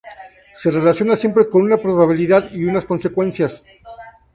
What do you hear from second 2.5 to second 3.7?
y unas consecuencias.